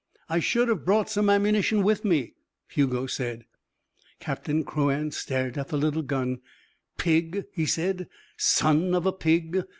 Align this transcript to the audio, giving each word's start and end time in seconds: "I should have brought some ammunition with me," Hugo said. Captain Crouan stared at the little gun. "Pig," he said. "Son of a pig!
"I 0.27 0.39
should 0.39 0.67
have 0.67 0.83
brought 0.83 1.11
some 1.11 1.29
ammunition 1.29 1.83
with 1.83 2.03
me," 2.03 2.33
Hugo 2.67 3.05
said. 3.05 3.45
Captain 4.19 4.63
Crouan 4.63 5.11
stared 5.11 5.59
at 5.59 5.67
the 5.67 5.77
little 5.77 6.01
gun. 6.01 6.39
"Pig," 6.97 7.43
he 7.53 7.67
said. 7.67 8.07
"Son 8.35 8.95
of 8.95 9.05
a 9.05 9.13
pig! 9.13 9.63